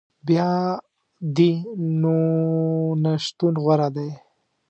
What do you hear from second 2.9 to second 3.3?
نه